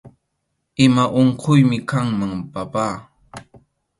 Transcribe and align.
Ima 0.85 1.03
unquymi 1.21 1.77
kanman, 1.89 2.33
papá 2.53 2.85